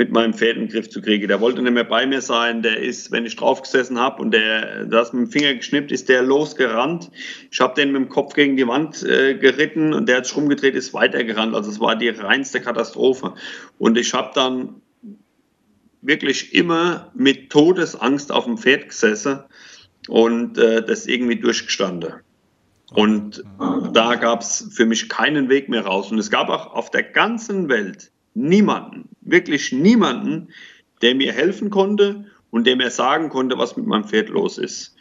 [0.00, 1.28] mit meinem Pferd in den Griff zu kriegen.
[1.28, 2.62] Der wollte nicht mehr bei mir sein.
[2.62, 6.22] Der ist, wenn ich draufgesessen habe und der das mit dem Finger geschnippt, ist der
[6.22, 7.10] losgerannt.
[7.50, 10.34] Ich habe den mit dem Kopf gegen die Wand äh, geritten und der hat sich
[10.34, 11.54] rumgedreht, ist weitergerannt.
[11.54, 13.34] Also es war die reinste Katastrophe.
[13.76, 14.80] Und ich habe dann
[16.00, 19.40] wirklich immer mit Todesangst auf dem Pferd gesessen
[20.08, 22.14] und äh, das irgendwie durchgestanden.
[22.94, 23.44] Und
[23.92, 26.10] da gab es für mich keinen Weg mehr raus.
[26.10, 30.48] Und es gab auch auf der ganzen Welt niemanden, wirklich niemanden,
[31.02, 34.94] der mir helfen konnte und der mir sagen konnte, was mit meinem Pferd los ist.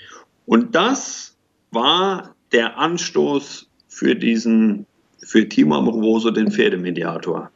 [0.45, 1.35] Und das
[1.71, 4.85] war der Anstoß für diesen,
[5.19, 7.51] für Timo Amoroso, den Pferdemediator.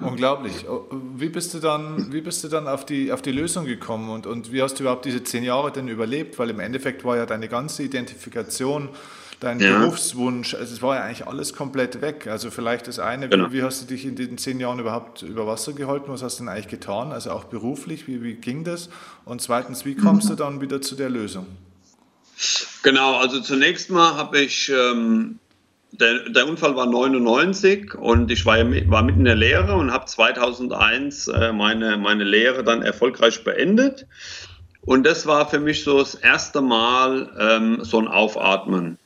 [0.00, 0.68] Unglaublich.
[0.68, 4.10] Oh, wie bist du dann, wie bist du dann auf, die, auf die Lösung gekommen
[4.10, 6.38] und, und wie hast du überhaupt diese zehn Jahre denn überlebt?
[6.38, 8.88] Weil im Endeffekt war ja deine ganze Identifikation,
[9.40, 9.78] dein ja.
[9.78, 12.26] Berufswunsch, also es war ja eigentlich alles komplett weg.
[12.26, 13.48] Also vielleicht das eine, genau.
[13.48, 16.06] wie, wie, hast du dich in den zehn Jahren überhaupt über Wasser gehalten?
[16.08, 17.12] Was hast du denn eigentlich getan?
[17.12, 18.88] Also auch beruflich, wie, wie ging das?
[19.24, 21.46] Und zweitens, wie kommst du dann wieder zu der Lösung?
[22.82, 25.38] Genau, also zunächst mal habe ich ähm,
[25.92, 30.06] der, der, Unfall war 99 und ich war, war mitten in der Lehre und habe
[30.06, 34.06] 2001 äh, meine, meine Lehre dann erfolgreich beendet.
[34.82, 38.98] Und das war für mich so das erste Mal ähm, so ein Aufatmen.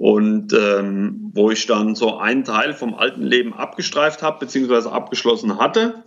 [0.00, 5.58] Und ähm, wo ich dann so einen Teil vom alten Leben abgestreift habe, beziehungsweise abgeschlossen
[5.58, 6.04] hatte.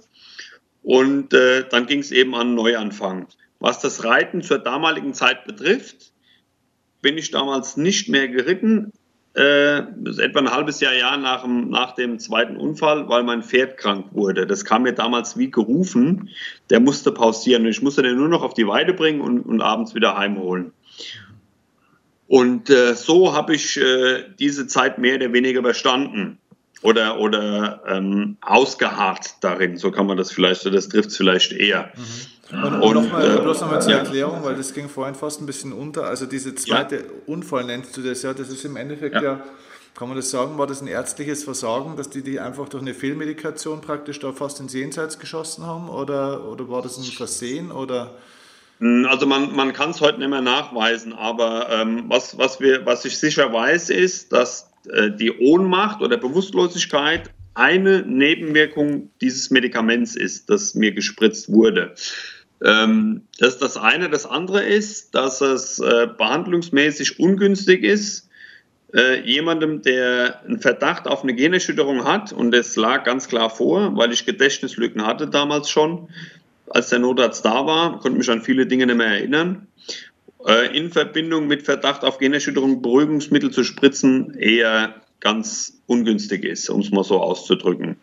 [0.81, 3.27] Und äh, dann ging es eben an Neuanfang.
[3.59, 6.11] Was das Reiten zur damaligen Zeit betrifft,
[7.03, 8.93] bin ich damals nicht mehr geritten,
[9.35, 13.77] äh, etwa ein halbes Jahr, Jahr nach dem, nach dem zweiten Unfall, weil mein Pferd
[13.77, 14.47] krank wurde.
[14.47, 16.29] Das kam mir damals wie gerufen.
[16.71, 19.93] Der musste pausieren ich musste den nur noch auf die Weide bringen und, und abends
[19.93, 20.71] wieder heimholen.
[22.33, 26.39] Und äh, so habe ich äh, diese Zeit mehr oder weniger überstanden
[26.81, 29.77] oder, oder ähm, ausgeharrt darin.
[29.77, 31.91] So kann man das vielleicht, das trifft es vielleicht eher.
[32.49, 32.63] Mhm.
[32.63, 33.97] Und, und nochmal, äh, bloß nochmal zur ja.
[33.99, 36.05] Erklärung, weil das ging vorhin fast ein bisschen unter.
[36.05, 37.03] Also diese zweite ja.
[37.27, 39.43] Unfall nennst du das ja, das ist im Endeffekt ja, ja
[39.93, 42.95] Kann man das sagen, war das ein ärztliches Versagen, dass die die einfach durch eine
[42.95, 45.87] Fehlmedikation praktisch da fast ins Jenseits geschossen haben?
[45.87, 47.71] Oder, oder war das ein Versehen?
[47.71, 48.15] Oder?
[48.83, 52.85] Hm, also man, man kann es heute nicht mehr nachweisen, aber ähm, was, was, wir,
[52.85, 60.17] was ich sicher weiß, ist, dass äh, die Ohnmacht oder Bewusstlosigkeit eine Nebenwirkung dieses Medikaments
[60.17, 61.95] ist, das mir gespritzt wurde.
[62.61, 64.09] Ähm, das ist das eine.
[64.09, 68.27] Das andere ist, dass es äh, behandlungsmäßig ungünstig ist,
[68.93, 73.95] äh, jemandem, der einen Verdacht auf eine Generschütterung hat, und es lag ganz klar vor,
[73.95, 76.09] weil ich Gedächtnislücken hatte damals schon,
[76.69, 79.67] als der Notarzt da war, konnte mich an viele Dinge nicht mehr erinnern,
[80.45, 86.81] äh, in Verbindung mit Verdacht auf Generschütterung Beruhigungsmittel zu spritzen, eher ganz ungünstig ist, um
[86.81, 87.95] es mal so auszudrücken.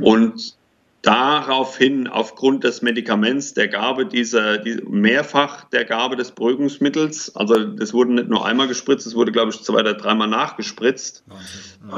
[0.00, 0.56] Und
[1.02, 7.92] daraufhin, aufgrund des Medikaments, der Gabe dieser, die, mehrfach der Gabe des Beruhigungsmittels, also das
[7.92, 11.24] wurde nicht nur einmal gespritzt, es wurde, glaube ich, zwei oder dreimal nachgespritzt,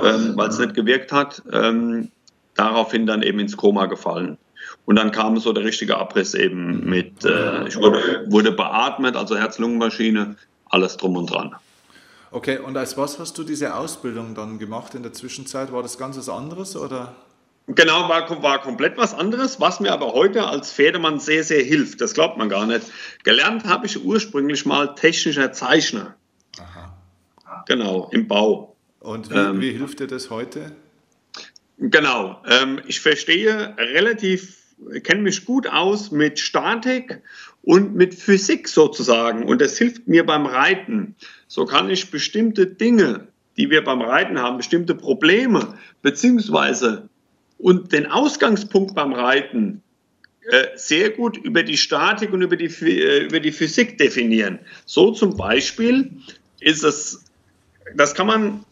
[0.03, 2.11] ähm, weil es nicht gewirkt hat, ähm,
[2.55, 4.39] daraufhin dann eben ins Koma gefallen.
[4.87, 9.37] Und dann kam so der richtige Abriss eben mit, äh, ich wurde, wurde beatmet, also
[9.37, 11.55] Herz-Lungen-Maschine, alles drum und dran.
[12.31, 15.73] Okay, und als was hast du diese Ausbildung dann gemacht in der Zwischenzeit?
[15.73, 17.15] War das ganz was anderes oder?
[17.69, 22.01] Genau, war, war komplett was anderes, was mir aber heute als Pferdemann sehr, sehr hilft.
[22.01, 22.87] Das glaubt man gar nicht.
[23.25, 26.15] Gelernt habe ich ursprünglich mal technischer Zeichner.
[26.61, 26.97] Aha.
[27.67, 28.77] Genau, im Bau.
[29.01, 30.73] Und wie, ähm, wie hilft dir das heute?
[31.79, 34.57] Genau, ähm, ich verstehe relativ,
[35.03, 37.23] kenne mich gut aus mit Statik
[37.63, 39.45] und mit Physik sozusagen.
[39.45, 41.15] Und das hilft mir beim Reiten.
[41.49, 47.09] So kann ich bestimmte Dinge, die wir beim Reiten haben, bestimmte Probleme, beziehungsweise
[47.59, 49.83] und den Ausgangspunkt beim Reiten
[50.49, 54.59] äh, sehr gut über die Statik und über die, äh, über die Physik definieren.
[54.85, 56.11] So zum Beispiel
[56.61, 57.25] ist es,
[57.95, 58.65] das kann man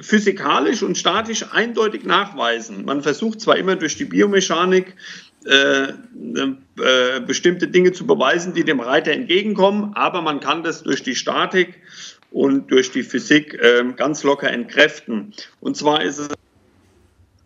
[0.00, 2.84] physikalisch und statisch eindeutig nachweisen.
[2.84, 4.96] Man versucht zwar immer durch die Biomechanik
[5.46, 11.02] äh, äh, bestimmte Dinge zu beweisen, die dem Reiter entgegenkommen, aber man kann das durch
[11.02, 11.80] die Statik
[12.30, 15.32] und durch die Physik äh, ganz locker entkräften.
[15.60, 16.28] Und zwar ist es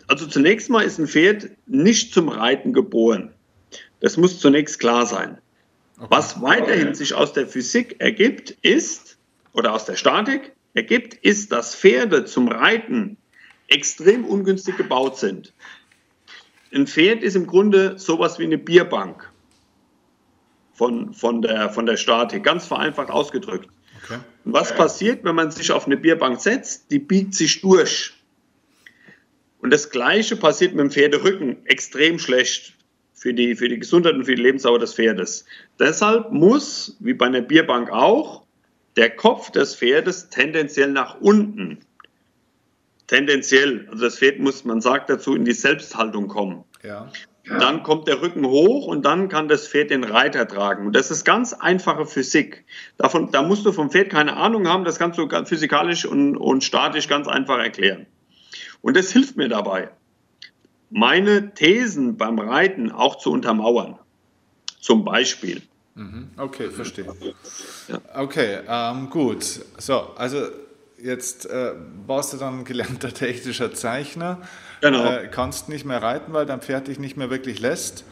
[0.06, 3.32] also zunächst mal ist ein Pferd nicht zum Reiten geboren.
[4.00, 5.38] Das muss zunächst klar sein.
[5.96, 6.06] Okay.
[6.10, 9.16] Was weiterhin sich aus der Physik ergibt, ist,
[9.52, 13.16] oder aus der Statik ergibt, ist, dass Pferde zum Reiten
[13.68, 15.52] extrem ungünstig gebaut sind.
[16.74, 19.30] Ein Pferd ist im Grunde sowas wie eine Bierbank
[20.72, 23.68] von, von, der, von der Statik, ganz vereinfacht ausgedrückt.
[24.02, 24.18] Okay.
[24.44, 26.90] Und was passiert, wenn man sich auf eine Bierbank setzt?
[26.90, 28.12] Die biegt sich durch.
[29.60, 32.74] Und das Gleiche passiert mit dem Pferderücken extrem schlecht
[33.14, 35.46] für die, für die Gesundheit und für die Lebensdauer des Pferdes.
[35.78, 38.42] Deshalb muss, wie bei einer Bierbank auch,
[38.96, 41.78] der Kopf des Pferdes tendenziell nach unten.
[43.06, 43.86] Tendenziell.
[43.90, 46.64] Also das Pferd muss, man sagt dazu, in die Selbsthaltung kommen.
[46.82, 47.10] Ja.
[47.46, 50.86] Dann kommt der Rücken hoch und dann kann das Pferd den Reiter tragen.
[50.86, 52.64] Und das ist ganz einfache Physik.
[52.96, 56.64] Davon, da musst du vom Pferd keine Ahnung haben, das kannst du physikalisch und, und
[56.64, 58.06] statisch ganz einfach erklären.
[58.80, 59.90] Und das hilft mir dabei,
[60.88, 63.98] meine Thesen beim Reiten auch zu untermauern.
[64.80, 65.62] Zum Beispiel.
[65.94, 66.30] Mhm.
[66.36, 67.06] Okay, verstehe.
[67.88, 68.00] Ja.
[68.14, 69.44] Okay, ähm, gut.
[69.78, 70.46] So, also
[71.02, 71.72] jetzt äh,
[72.06, 74.38] warst du dann gelernter technischer Zeichner.
[74.80, 75.04] Genau.
[75.04, 78.04] Äh, kannst nicht mehr reiten, weil dein Pferd dich nicht mehr wirklich lässt.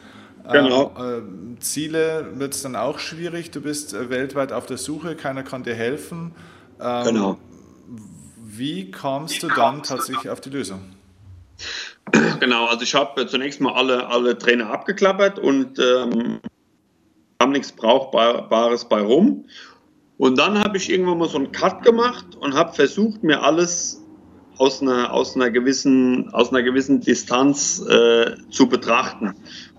[0.51, 0.93] Genau.
[0.97, 3.51] Ähm, äh, Ziele wird es dann auch schwierig.
[3.51, 6.33] Du bist äh, weltweit auf der Suche, keiner kann dir helfen.
[6.81, 7.37] Ähm, genau.
[8.37, 10.81] Wie kamst du dann tatsächlich auf die Lösung?
[12.39, 16.41] Genau, also ich habe zunächst mal alle, alle Trainer abgeklappert und ähm,
[17.39, 19.45] kam nichts Brauchbares bei rum.
[20.17, 24.03] Und dann habe ich irgendwann mal so einen Cut gemacht und habe versucht, mir alles
[24.57, 29.33] aus einer, aus einer, gewissen, aus einer gewissen Distanz äh, zu betrachten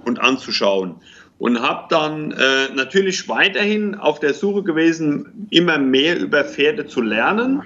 [0.04, 0.96] und anzuschauen.
[1.38, 7.00] Und habe dann äh, natürlich weiterhin auf der Suche gewesen, immer mehr über Pferde zu
[7.00, 7.62] lernen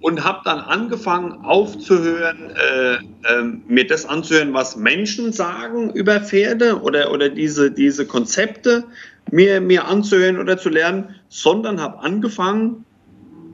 [0.00, 6.80] und habe dann angefangen aufzuhören, äh, äh, mir das anzuhören, was Menschen sagen über Pferde
[6.80, 8.84] oder, oder diese, diese Konzepte
[9.30, 12.84] mir, mir anzuhören oder zu lernen, sondern habe angefangen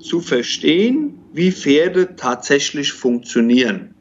[0.01, 3.95] zu verstehen, wie Pferde tatsächlich funktionieren.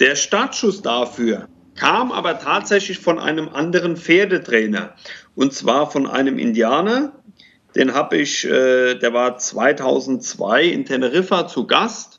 [0.00, 4.94] Der Startschuss dafür kam aber tatsächlich von einem anderen Pferdetrainer
[5.36, 7.12] und zwar von einem Indianer,
[7.76, 12.17] den habe ich, äh, der war 2002 in Teneriffa zu Gast.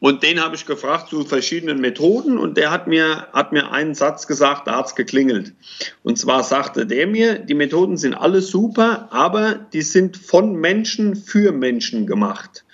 [0.00, 3.94] Und den habe ich gefragt zu verschiedenen Methoden und der hat mir, hat mir einen
[3.94, 5.54] Satz gesagt, da hat es geklingelt.
[6.02, 11.16] Und zwar sagte der mir, die Methoden sind alle super, aber die sind von Menschen
[11.16, 12.64] für Menschen gemacht.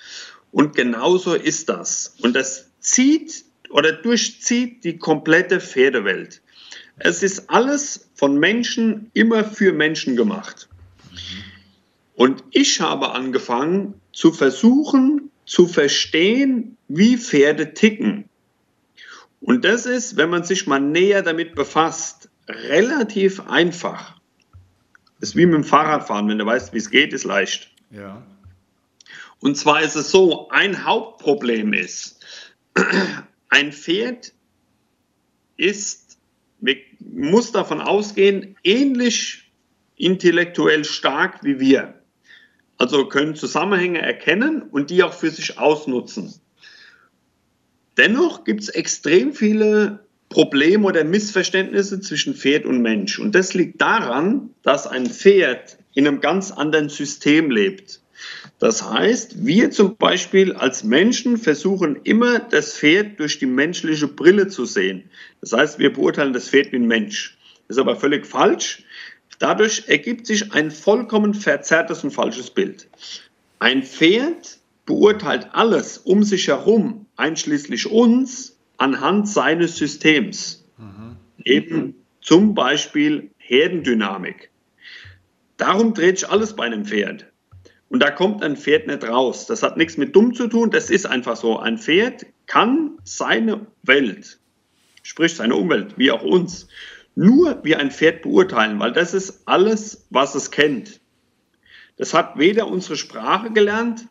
[0.52, 2.14] Und genauso ist das.
[2.20, 6.42] Und das zieht oder durchzieht die komplette Pferdewelt.
[6.98, 10.68] Es ist alles von Menschen immer für Menschen gemacht.
[12.14, 18.28] Und ich habe angefangen zu versuchen zu verstehen, wie Pferde ticken.
[19.40, 24.18] Und das ist, wenn man sich mal näher damit befasst, relativ einfach.
[25.20, 26.28] Das ist wie mit dem Fahrradfahren.
[26.28, 27.70] Wenn du weißt, wie es geht, ist leicht.
[27.90, 28.22] Ja.
[29.40, 32.24] Und zwar ist es so, ein Hauptproblem ist,
[33.50, 34.33] ein Pferd
[35.57, 36.18] ist,
[37.00, 39.52] muss davon ausgehen, ähnlich
[39.96, 42.02] intellektuell stark wie wir.
[42.84, 46.34] Also können Zusammenhänge erkennen und die auch für sich ausnutzen.
[47.96, 53.18] Dennoch gibt es extrem viele Probleme oder Missverständnisse zwischen Pferd und Mensch.
[53.18, 58.02] Und das liegt daran, dass ein Pferd in einem ganz anderen System lebt.
[58.58, 64.48] Das heißt, wir zum Beispiel als Menschen versuchen immer, das Pferd durch die menschliche Brille
[64.48, 65.04] zu sehen.
[65.40, 67.38] Das heißt, wir beurteilen das Pferd wie ein Mensch.
[67.66, 68.84] Das ist aber völlig falsch.
[69.38, 72.88] Dadurch ergibt sich ein vollkommen verzerrtes und falsches Bild.
[73.58, 80.64] Ein Pferd beurteilt alles um sich herum, einschließlich uns, anhand seines Systems.
[80.76, 81.16] Mhm.
[81.44, 84.50] Eben zum Beispiel Herdendynamik.
[85.56, 87.26] Darum dreht sich alles bei einem Pferd.
[87.88, 89.46] Und da kommt ein Pferd nicht raus.
[89.46, 91.58] Das hat nichts mit dumm zu tun, das ist einfach so.
[91.58, 94.38] Ein Pferd kann seine Welt,
[95.02, 96.66] sprich seine Umwelt, wie auch uns,
[97.14, 101.00] nur wie ein Pferd beurteilen, weil das ist alles, was es kennt.
[101.96, 104.09] Das hat weder unsere Sprache gelernt,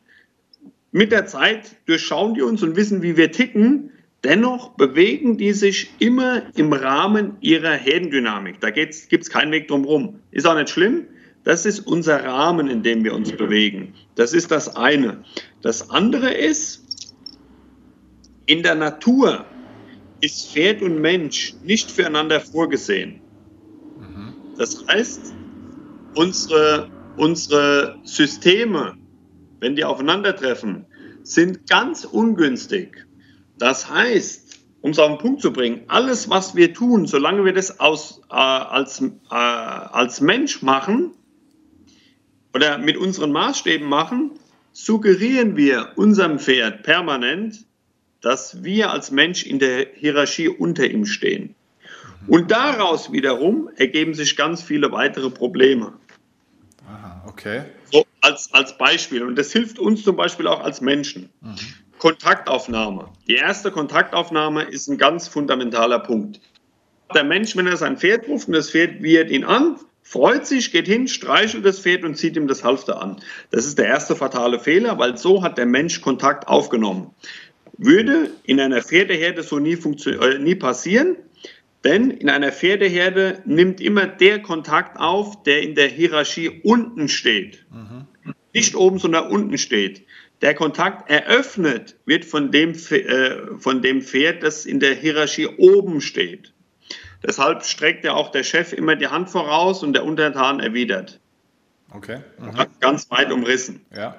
[0.91, 3.91] mit der Zeit durchschauen die uns und wissen, wie wir ticken,
[4.23, 8.61] Dennoch bewegen die sich immer im Rahmen ihrer Herdendynamik.
[8.61, 10.21] Da gibt es keinen Weg drumherum.
[10.31, 11.07] Ist auch nicht schlimm.
[11.43, 13.93] Das ist unser Rahmen, in dem wir uns bewegen.
[14.15, 15.23] Das ist das eine.
[15.61, 17.13] Das andere ist,
[18.45, 19.45] in der Natur
[20.23, 23.19] ist Pferd und Mensch nicht füreinander vorgesehen.
[24.57, 25.33] Das heißt,
[26.15, 28.95] unsere, unsere Systeme,
[29.59, 30.85] wenn die aufeinandertreffen,
[31.23, 33.05] sind ganz ungünstig.
[33.57, 37.53] Das heißt, um es auf den Punkt zu bringen, alles, was wir tun, solange wir
[37.53, 41.11] das aus, äh, als, äh, als Mensch machen
[42.53, 44.31] oder mit unseren Maßstäben machen,
[44.71, 47.65] suggerieren wir unserem Pferd permanent,
[48.23, 51.55] dass wir als Mensch in der Hierarchie unter ihm stehen.
[52.27, 55.93] Und daraus wiederum ergeben sich ganz viele weitere Probleme.
[56.87, 57.63] Aha, okay.
[57.91, 59.23] So als, als Beispiel.
[59.23, 61.29] Und das hilft uns zum Beispiel auch als Menschen.
[61.41, 61.55] Mhm.
[61.97, 63.09] Kontaktaufnahme.
[63.27, 66.39] Die erste Kontaktaufnahme ist ein ganz fundamentaler Punkt.
[67.13, 70.71] Der Mensch, wenn er sein Pferd ruft und das Pferd wiehert ihn an, freut sich,
[70.71, 73.17] geht hin, streichelt das Pferd und zieht ihm das Halfter an.
[73.51, 77.11] Das ist der erste fatale Fehler, weil so hat der Mensch Kontakt aufgenommen.
[77.77, 81.17] Würde in einer Pferdeherde so nie, äh, nie passieren,
[81.83, 87.65] denn in einer Pferdeherde nimmt immer der Kontakt auf, der in der Hierarchie unten steht.
[87.71, 88.05] Mhm.
[88.53, 90.03] Nicht oben, sondern unten steht
[90.43, 96.01] der Kontakt eröffnet wird von dem, äh, von dem Pferd, das in der Hierarchie oben
[96.01, 96.51] steht.
[97.25, 101.21] Deshalb streckt ja auch der Chef immer die Hand voraus und der Untertan erwidert.
[101.91, 102.19] Okay.
[102.37, 102.65] Mhm.
[102.81, 103.85] Ganz weit umrissen.
[103.95, 104.17] Ja.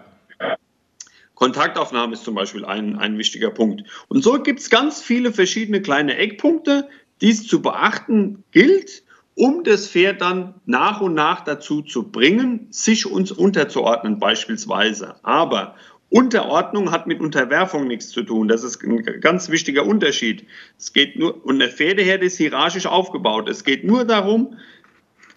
[1.34, 3.82] Kontaktaufnahme ist zum Beispiel ein, ein wichtiger Punkt.
[4.08, 6.88] Und so gibt es ganz viele verschiedene kleine Eckpunkte,
[7.20, 9.02] die es zu beachten gilt,
[9.34, 15.16] um das Pferd dann nach und nach dazu zu bringen, sich uns unterzuordnen beispielsweise.
[15.24, 15.74] Aber
[16.08, 18.46] Unterordnung hat mit Unterwerfung nichts zu tun.
[18.46, 20.46] Das ist ein ganz wichtiger Unterschied.
[20.78, 23.48] Es geht nur, und eine Pferdeherde ist hierarchisch aufgebaut.
[23.48, 24.56] Es geht nur darum,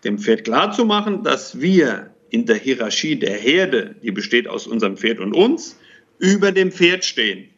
[0.04, 5.20] dem Pferd klarzumachen, dass wir in der Hierarchie der Herde, die besteht aus unserem Pferd
[5.20, 5.80] und uns,
[6.20, 7.50] über dem Pferd stehen.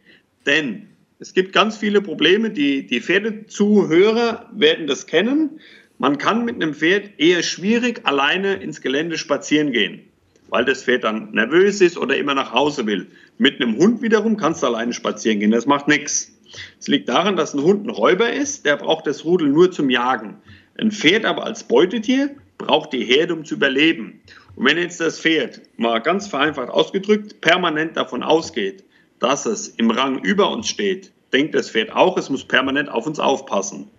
[0.46, 0.88] Denn
[1.20, 5.60] es gibt ganz viele Probleme, die, die Pferdezuhörer werden das kennen.
[5.98, 10.10] Man kann mit einem Pferd eher schwierig alleine ins Gelände spazieren gehen
[10.50, 13.08] weil das Pferd dann nervös ist oder immer nach Hause will.
[13.38, 16.36] Mit einem Hund wiederum kannst du alleine spazieren gehen, das macht nichts.
[16.80, 19.90] Es liegt daran, dass ein Hund ein Räuber ist, der braucht das Rudel nur zum
[19.90, 20.38] Jagen.
[20.80, 24.22] Ein Pferd aber als Beutetier braucht die Herde, um zu überleben.
[24.60, 28.84] Und wenn jetzt das Pferd, mal ganz vereinfacht ausgedrückt, permanent davon ausgeht,
[29.20, 33.08] dass es im Rang über uns steht, denkt das Pferd auch, es muss permanent auf
[33.08, 33.90] uns aufpassen.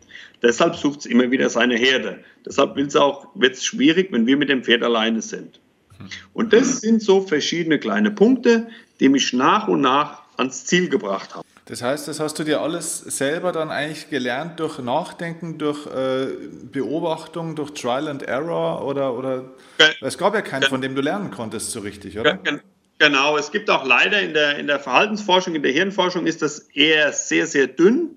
[0.42, 2.22] Deshalb sucht es immer wieder seine Herde.
[2.44, 5.60] Deshalb wird es schwierig, wenn wir mit dem Pferd alleine sind.
[6.34, 8.68] Und das sind so verschiedene kleine Punkte,
[9.00, 11.48] die mich nach und nach ans Ziel gebracht haben.
[11.70, 16.26] Das heißt, das hast du dir alles selber dann eigentlich gelernt durch Nachdenken, durch äh,
[16.64, 19.44] Beobachtung, durch Trial and Error oder, oder
[20.00, 22.40] es gab ja keinen, von dem du lernen konntest so richtig, oder?
[22.98, 26.58] Genau, es gibt auch leider in der, in der Verhaltensforschung, in der Hirnforschung ist das
[26.74, 28.16] eher sehr, sehr dünn.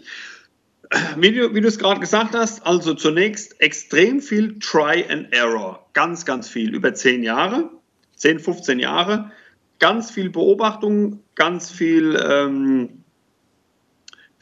[1.15, 5.87] Wie du, wie du es gerade gesagt hast, also zunächst extrem viel Try and Error,
[5.93, 7.69] ganz, ganz viel, über zehn Jahre,
[8.15, 9.31] 10, 15 Jahre,
[9.77, 13.02] ganz viel Beobachtung, ganz viel ähm,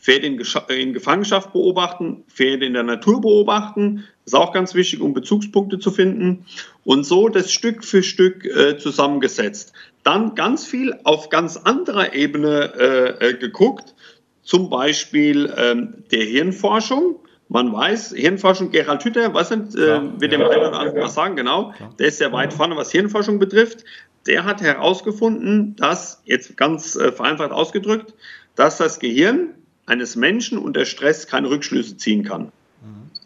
[0.02, 4.04] Pferde in, in, Gefangenschaft beobachten, Pferde in der Natur beobachten.
[4.26, 6.46] Ist auch ganz wichtig, um Bezugspunkte zu finden.
[6.84, 9.74] Und so das Stück für Stück äh, zusammengesetzt.
[10.04, 13.94] Dann ganz viel auf ganz anderer Ebene äh, äh, geguckt,
[14.42, 17.20] zum Beispiel ähm, der Hirnforschung.
[17.48, 21.02] Man weiß, Hirnforschung, Gerald Hütter, was sind, äh, ja, wird dem ja, einen oder anderen
[21.04, 21.76] was sagen, genau.
[22.00, 23.84] Der ist sehr weit vorne, was Hirnforschung betrifft.
[24.26, 28.16] Der hat herausgefunden, dass, jetzt ganz äh, vereinfacht ausgedrückt,
[28.56, 29.54] dass das Gehirn
[29.86, 32.52] eines Menschen unter Stress keine Rückschlüsse ziehen kann.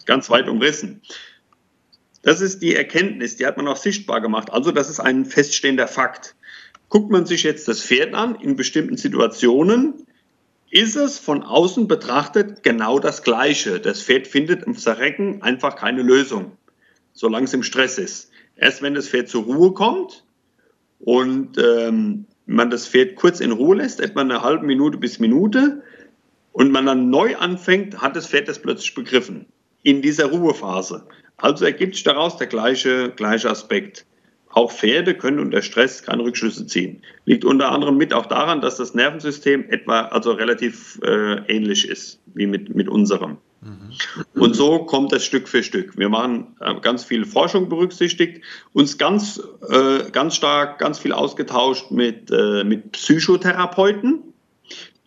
[0.06, 1.02] Ganz weit umrissen.
[2.22, 4.52] Das ist die Erkenntnis, die hat man auch sichtbar gemacht.
[4.52, 6.36] Also das ist ein feststehender Fakt.
[6.90, 10.06] Guckt man sich jetzt das Pferd an in bestimmten Situationen,
[10.72, 13.80] ist es von außen betrachtet genau das Gleiche.
[13.80, 16.58] Das Pferd findet im Zerrecken einfach keine Lösung,
[17.14, 18.32] solange es im Stress ist.
[18.56, 20.26] Erst wenn das Pferd zur Ruhe kommt
[21.00, 25.84] und ähm, man das Pferd kurz in Ruhe lässt, etwa eine halbe Minute bis Minute,
[26.56, 29.46] und man dann neu anfängt, hat das Pferd das plötzlich begriffen
[29.84, 31.06] in dieser Ruhephase.
[31.36, 34.06] Also ergibt sich daraus der gleiche, gleiche Aspekt.
[34.52, 37.02] Auch Pferde können unter Stress keine Rückschlüsse ziehen.
[37.26, 42.22] Liegt unter anderem mit auch daran, dass das Nervensystem etwa also relativ äh, ähnlich ist
[42.34, 43.36] wie mit, mit unserem.
[43.60, 44.40] Mhm.
[44.42, 45.98] Und so kommt das Stück für Stück.
[45.98, 48.42] Wir machen äh, ganz viel Forschung berücksichtigt,
[48.72, 54.35] uns ganz, äh, ganz stark, ganz viel ausgetauscht mit, äh, mit Psychotherapeuten,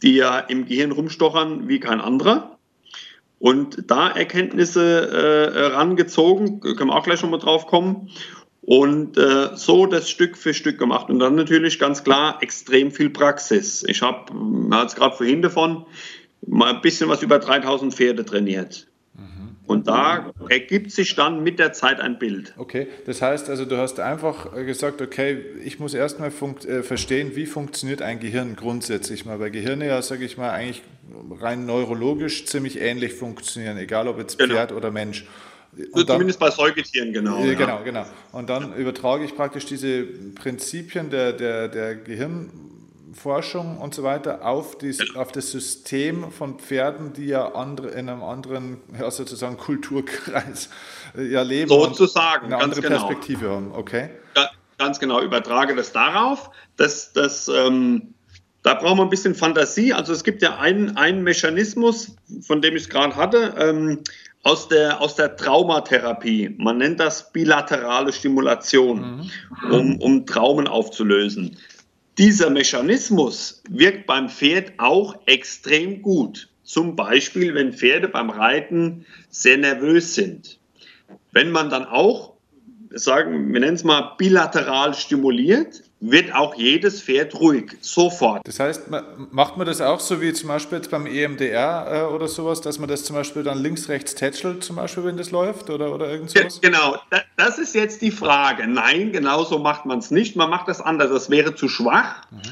[0.02, 2.58] die ja im Gehirn rumstochern wie kein anderer.
[3.38, 5.08] Und da Erkenntnisse
[5.54, 8.10] äh, rangezogen, können wir auch gleich nochmal drauf kommen.
[8.62, 11.08] Und äh, so das Stück für Stück gemacht.
[11.08, 13.84] Und dann natürlich ganz klar extrem viel Praxis.
[13.86, 15.86] Ich habe, man hat es gerade vorhin davon,
[16.46, 18.88] mal ein bisschen was über 3000 Pferde trainiert.
[19.68, 22.54] Und da ergibt sich dann mit der Zeit ein Bild.
[22.56, 27.44] Okay, das heißt also, du hast einfach gesagt, okay, ich muss erstmal äh, verstehen, wie
[27.44, 29.38] funktioniert ein Gehirn grundsätzlich mal.
[29.40, 30.82] Weil Gehirne ja, sage ich mal, eigentlich
[31.38, 34.54] rein neurologisch ziemlich ähnlich funktionieren, egal ob jetzt genau.
[34.54, 34.78] Pferd genau.
[34.78, 35.26] oder Mensch.
[35.92, 37.44] Und Zumindest dann, bei Säugetieren, genau.
[37.44, 37.82] Äh, genau, ja.
[37.82, 38.06] genau.
[38.32, 40.04] Und dann übertrage ich praktisch diese
[40.34, 42.50] Prinzipien der, der, der Gehirn
[43.18, 48.08] Forschung und so weiter auf, dies, auf das System von Pferden, die ja andere, in
[48.08, 50.70] einem anderen, ja, sozusagen Kulturkreis
[51.16, 51.68] äh, ja leben.
[51.68, 53.06] Sozusagen, eine andere genau.
[53.06, 54.10] Perspektive haben, okay?
[54.36, 57.48] Ja, ganz genau, übertrage das darauf, dass das.
[57.48, 58.14] Ähm,
[58.64, 59.94] da brauchen wir ein bisschen Fantasie.
[59.94, 64.00] Also es gibt ja einen, einen Mechanismus, von dem ich es gerade hatte, ähm,
[64.42, 66.54] aus, der, aus der Traumatherapie.
[66.58, 69.30] Man nennt das bilaterale Stimulation,
[69.64, 69.72] mhm.
[69.72, 71.56] um, um Traumen aufzulösen.
[72.18, 76.48] Dieser Mechanismus wirkt beim Pferd auch extrem gut.
[76.64, 80.58] Zum Beispiel, wenn Pferde beim Reiten sehr nervös sind.
[81.30, 82.34] Wenn man dann auch,
[82.90, 88.46] sagen, wir nennen es mal bilateral stimuliert, wird auch jedes Pferd ruhig, sofort.
[88.46, 88.84] Das heißt,
[89.32, 92.78] macht man das auch so wie zum Beispiel jetzt beim EMDR äh, oder sowas, dass
[92.78, 96.08] man das zum Beispiel dann links, rechts tätschelt, zum Beispiel, wenn das läuft oder, oder
[96.08, 96.60] irgend sowas?
[96.60, 96.96] Genau,
[97.36, 98.68] das ist jetzt die Frage.
[98.68, 100.36] Nein, genau so macht man es nicht.
[100.36, 101.10] Man macht das anders.
[101.10, 102.22] Das wäre zu schwach.
[102.30, 102.42] Mhm.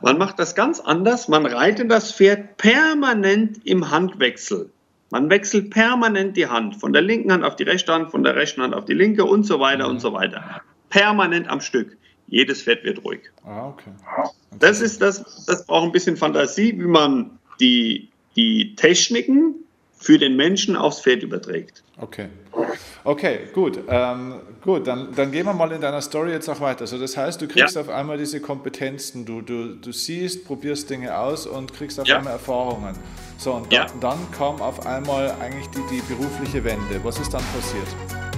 [0.00, 1.28] Man macht das ganz anders.
[1.28, 4.70] Man reitet das Pferd permanent im Handwechsel.
[5.12, 8.34] Man wechselt permanent die Hand, von der linken Hand auf die rechte Hand, von der
[8.34, 9.90] rechten Hand auf die linke und so weiter mhm.
[9.90, 10.62] und so weiter.
[10.88, 11.98] Permanent am Stück
[12.28, 13.20] jedes Pferd wird ruhig.
[13.44, 13.90] Ah, okay.
[14.58, 19.56] Das ist das, das braucht ein bisschen Fantasie, wie man die, die Techniken
[19.92, 21.84] für den Menschen aufs Pferd überträgt.
[21.98, 22.28] Okay.
[23.04, 23.80] Okay, gut.
[23.88, 26.82] Ähm, gut, dann, dann gehen wir mal in deiner Story jetzt auch weiter.
[26.82, 27.82] Also das heißt, du kriegst ja.
[27.82, 32.16] auf einmal diese Kompetenzen, du, du, du siehst, probierst Dinge aus und kriegst auf ja.
[32.16, 32.96] einmal Erfahrungen.
[33.42, 33.86] So, und dann, ja.
[34.00, 37.02] dann kam auf einmal eigentlich die, die berufliche Wende.
[37.02, 38.31] Was ist dann passiert?